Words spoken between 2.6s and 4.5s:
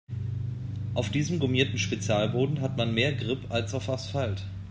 hat man mehr Grip als auf Asphalt.